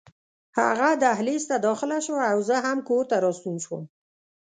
[0.59, 3.83] هغه دهلېز ته داخله شوه او زه هم کور ته راستون شوم.